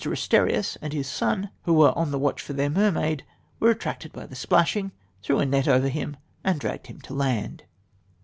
[0.03, 3.23] Asterias and his son, who were on the watch for their mermaid,
[3.59, 7.65] were attracted by the splashing, threw a net over him, and dragged him to land."